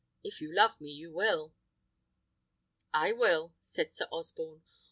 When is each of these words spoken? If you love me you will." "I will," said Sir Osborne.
If 0.23 0.41
you 0.41 0.51
love 0.51 0.81
me 0.81 0.89
you 0.89 1.11
will." 1.11 1.53
"I 2.91 3.11
will," 3.11 3.53
said 3.59 3.93
Sir 3.93 4.07
Osborne. 4.11 4.63